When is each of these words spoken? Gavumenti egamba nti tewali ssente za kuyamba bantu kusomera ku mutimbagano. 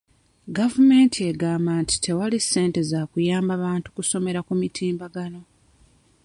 Gavumenti 0.57 1.19
egamba 1.31 1.71
nti 1.83 1.95
tewali 2.05 2.37
ssente 2.41 2.81
za 2.91 3.01
kuyamba 3.11 3.53
bantu 3.65 3.87
kusomera 3.95 4.39
ku 4.47 4.53
mutimbagano. 4.59 5.41